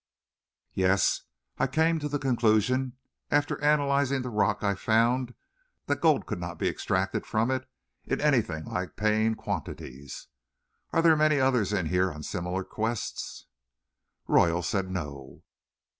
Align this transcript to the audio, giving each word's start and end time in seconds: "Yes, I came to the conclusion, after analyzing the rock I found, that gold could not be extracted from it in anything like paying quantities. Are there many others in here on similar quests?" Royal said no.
"Yes, 0.73 1.25
I 1.59 1.67
came 1.67 1.99
to 1.99 2.09
the 2.09 2.17
conclusion, 2.17 2.93
after 3.29 3.61
analyzing 3.63 4.23
the 4.23 4.31
rock 4.31 4.63
I 4.63 4.73
found, 4.73 5.35
that 5.85 6.01
gold 6.01 6.25
could 6.25 6.39
not 6.39 6.57
be 6.57 6.67
extracted 6.67 7.23
from 7.23 7.51
it 7.51 7.69
in 8.05 8.19
anything 8.19 8.65
like 8.65 8.95
paying 8.95 9.35
quantities. 9.35 10.25
Are 10.91 11.03
there 11.03 11.15
many 11.15 11.39
others 11.39 11.71
in 11.71 11.85
here 11.85 12.11
on 12.11 12.23
similar 12.23 12.63
quests?" 12.63 13.45
Royal 14.27 14.63
said 14.63 14.89
no. 14.89 15.43